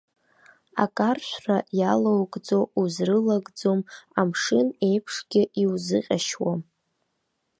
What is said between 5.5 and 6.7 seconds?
иузыҟьашьуам.